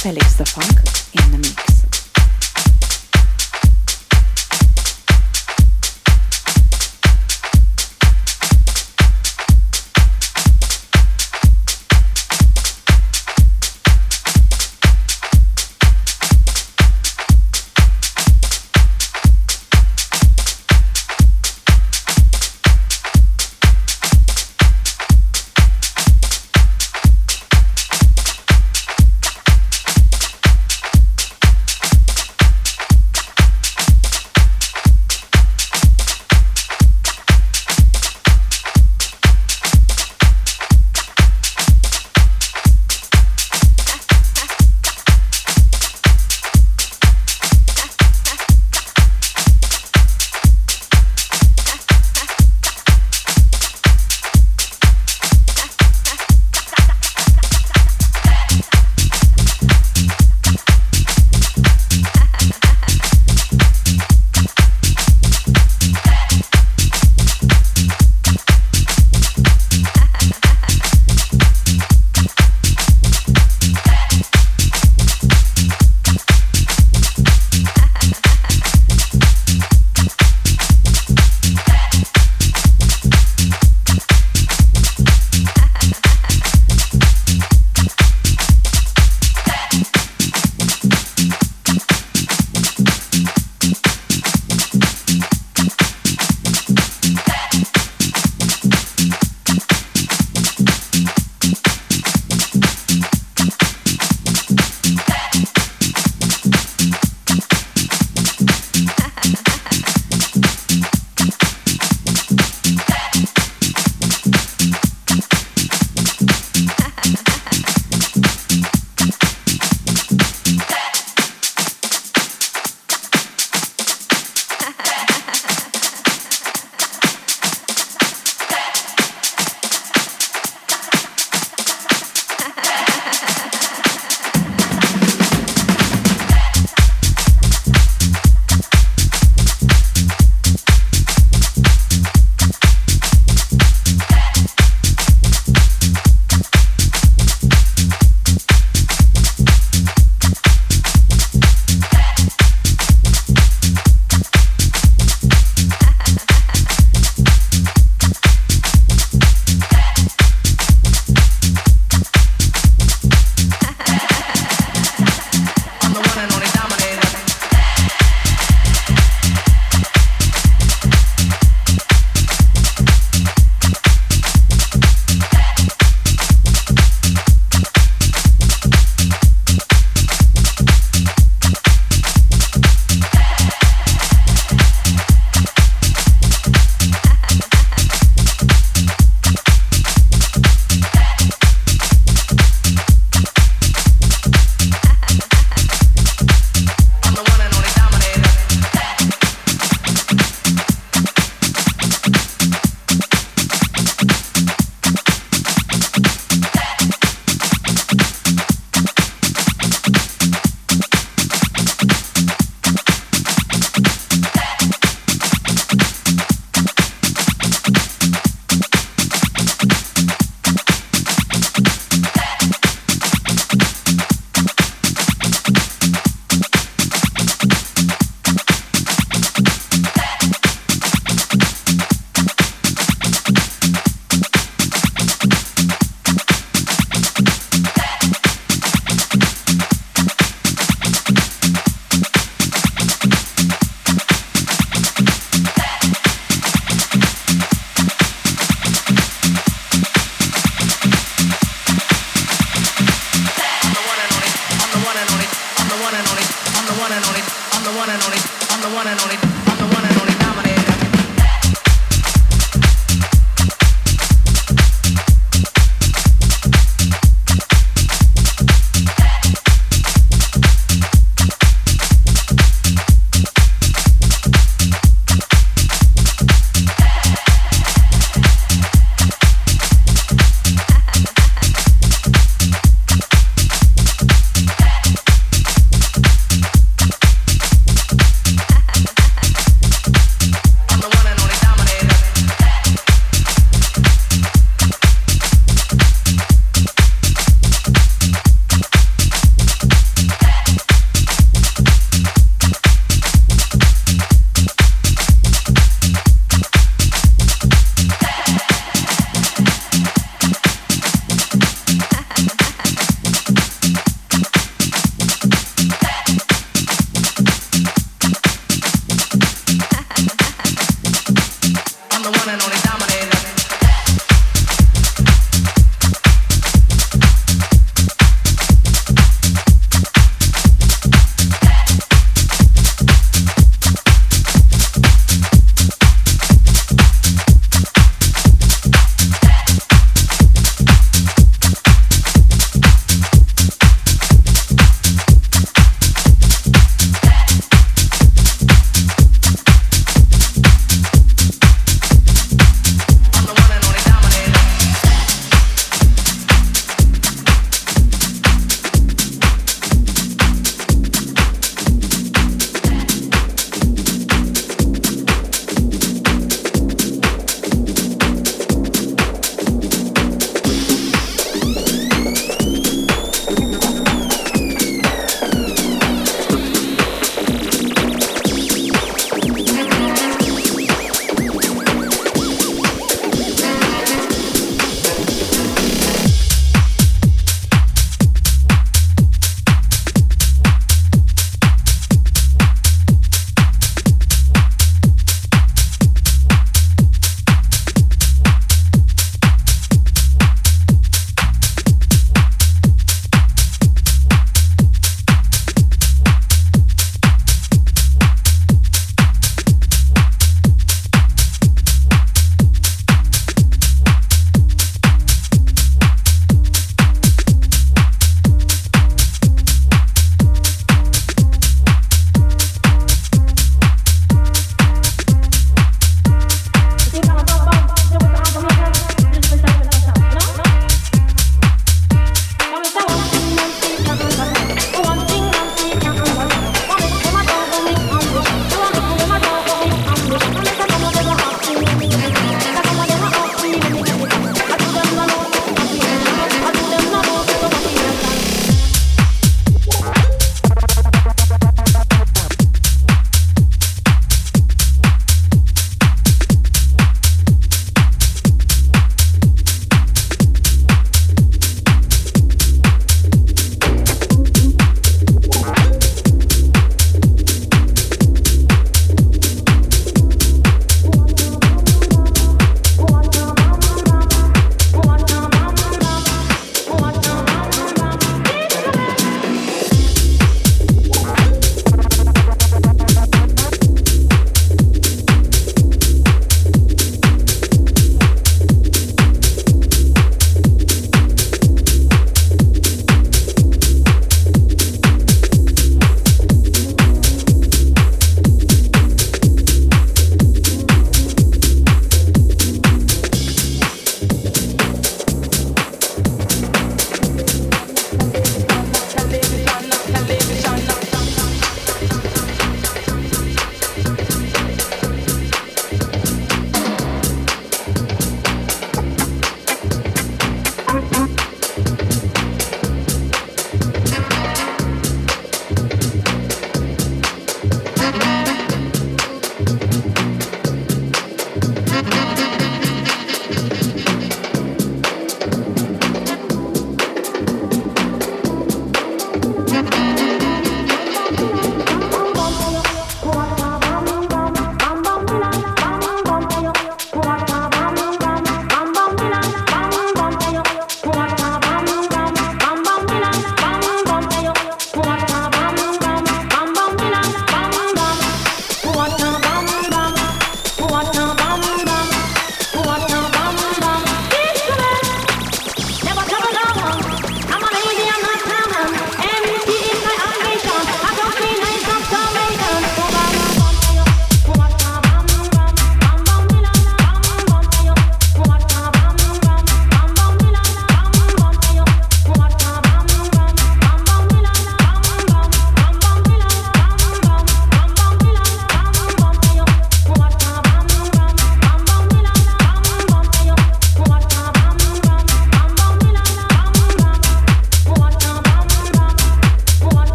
[0.00, 0.78] Felix Da Funk
[1.12, 1.89] in the mix.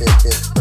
[0.00, 0.53] yeah.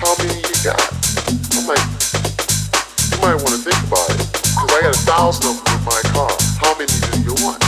[0.00, 0.80] how many you got?
[1.56, 1.82] I'm like,
[3.10, 4.18] you might want to think about it.
[4.32, 6.30] Because I got a thousand in my car.
[6.60, 7.65] How many do you want?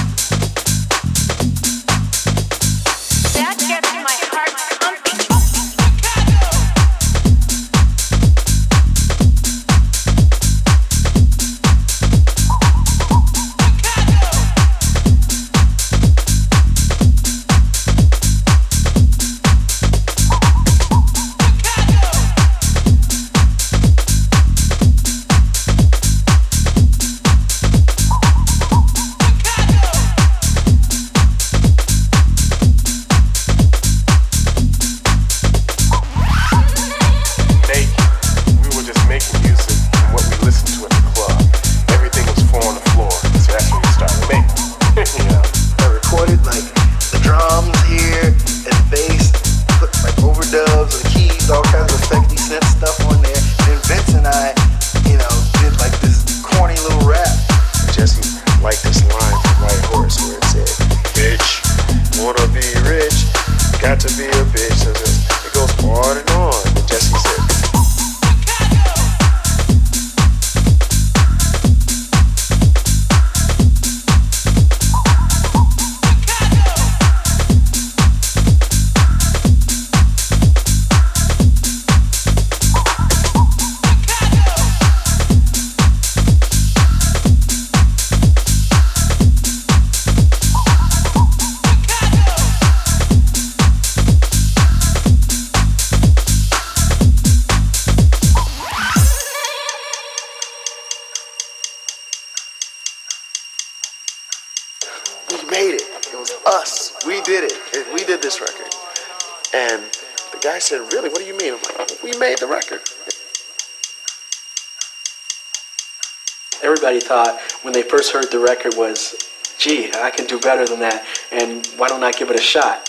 [117.09, 119.17] Thought when they first heard the record was,
[119.59, 122.89] gee, I can do better than that, and why don't I give it a shot?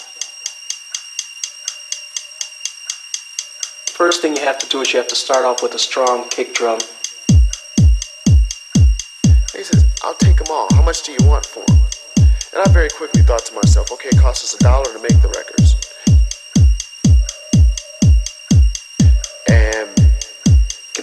[3.87, 6.27] First thing you have to do is you have to start off with a strong
[6.29, 6.79] kick drum.
[9.55, 10.67] He says, I'll take them all.
[10.71, 11.88] How much do you want for them?
[12.59, 15.21] And I very quickly thought to myself, okay, it costs us a dollar to make
[15.21, 15.77] the records.
[19.47, 19.87] And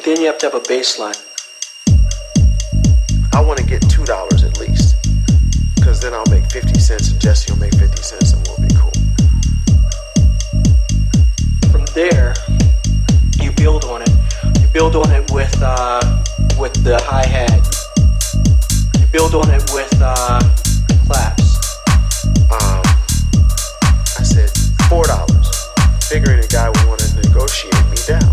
[0.05, 1.15] then you have to have a bass line.
[3.33, 4.97] I want to get two dollars at least,
[5.77, 8.75] because then I'll make fifty cents and Jesse will make fifty cents and we'll be
[8.75, 8.93] cool.
[11.73, 12.35] From there,
[13.41, 14.11] you build on it.
[14.61, 16.03] You build on it with uh,
[16.59, 17.65] with the hi hat.
[19.01, 20.39] You build on it with uh,
[21.07, 21.46] claps.
[24.89, 25.69] Four dollars,
[26.09, 28.33] figuring a guy would want to negotiate me down.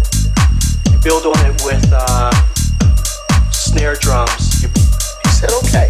[0.91, 2.31] You build on it with uh,
[3.51, 4.61] snare drums.
[4.61, 4.69] You
[5.31, 5.89] said, okay.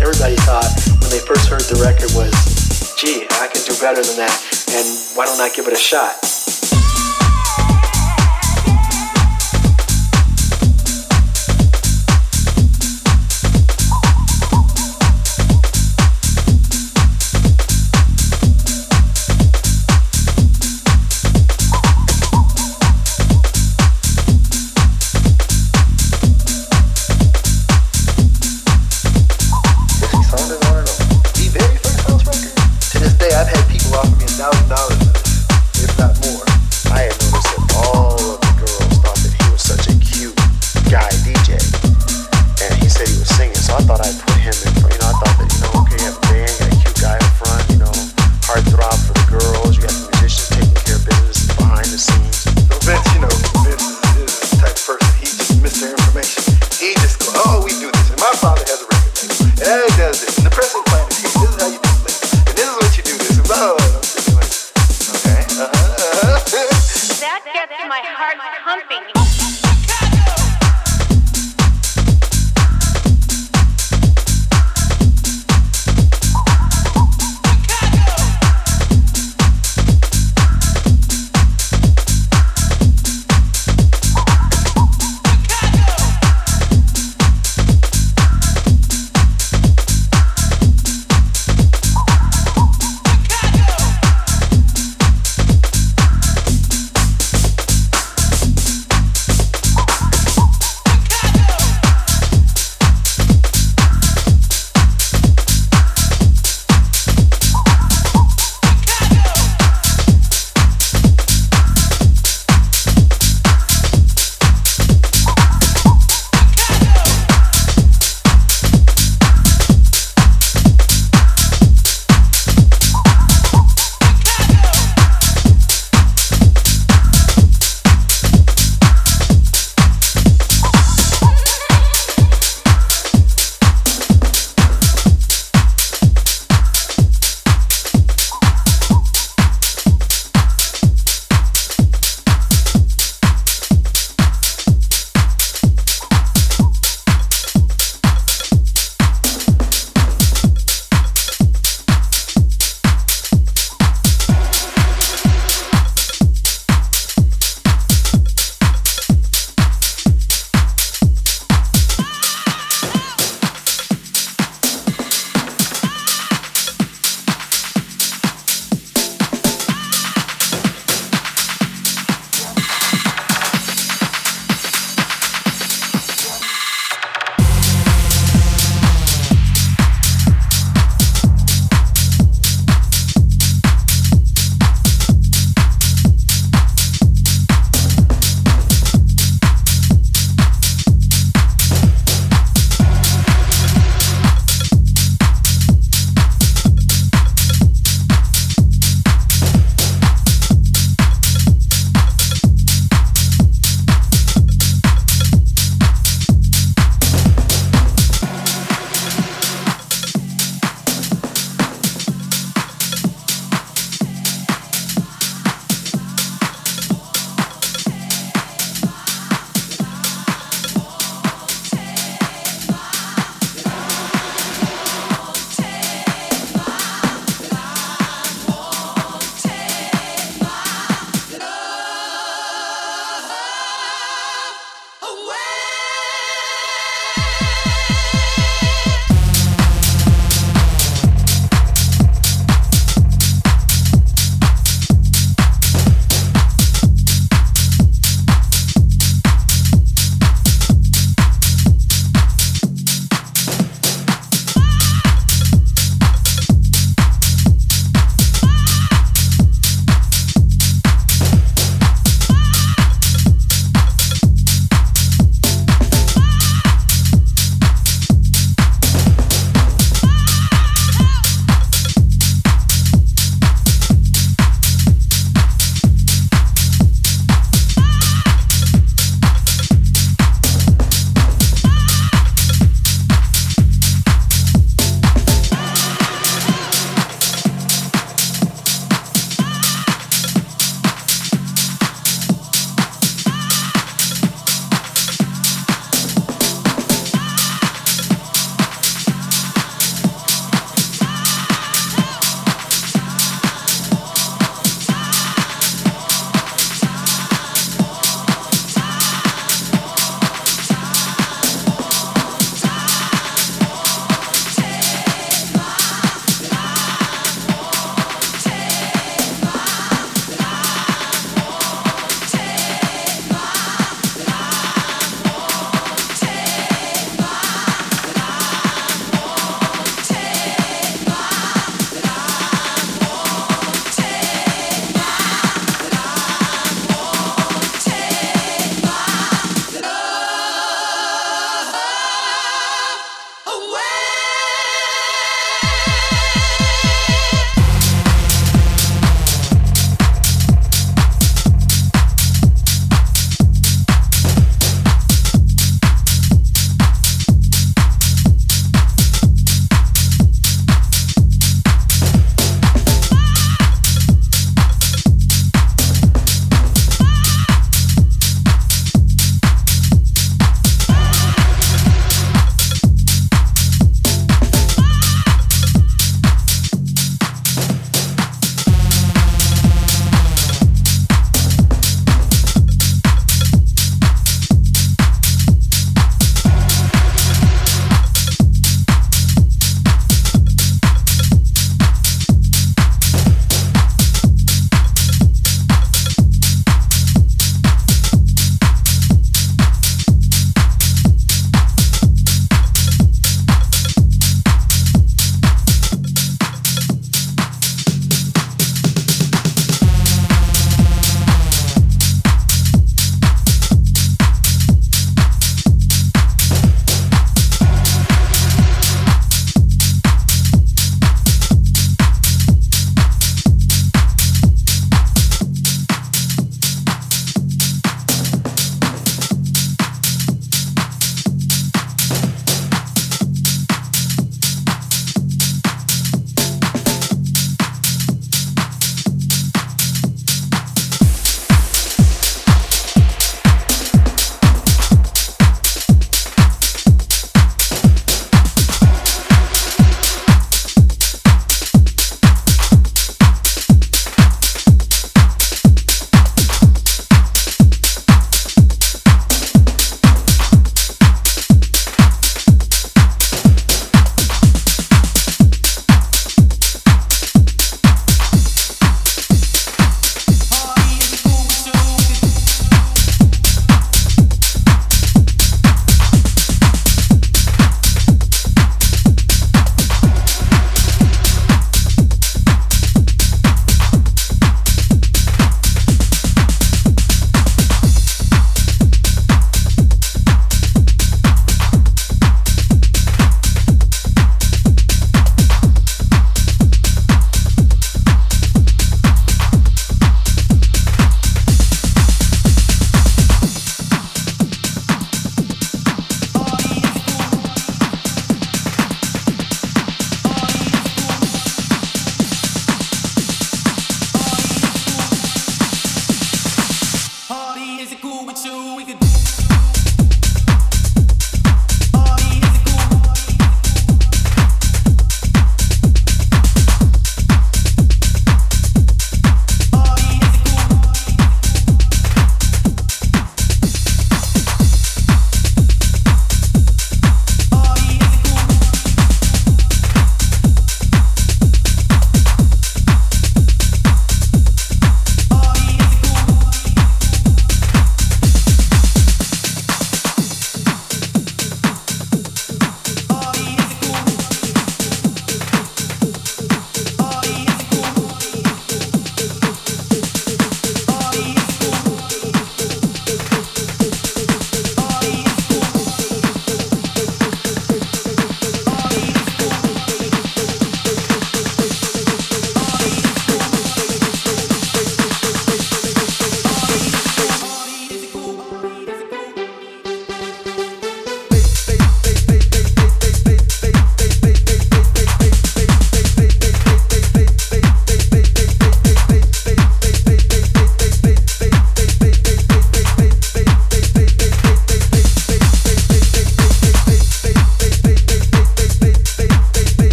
[0.00, 0.70] Everybody thought
[1.00, 2.32] when they first heard the record was,
[2.96, 4.32] gee, I can do better than that,
[4.70, 6.37] and why don't I give it a shot?